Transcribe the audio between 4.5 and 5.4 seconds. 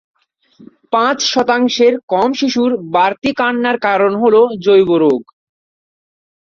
জৈব রোগ।